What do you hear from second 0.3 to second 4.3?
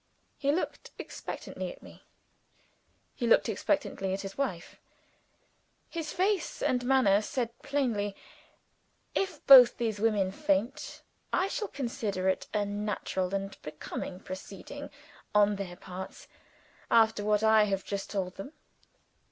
He looked expectantly at me he looked expectantly at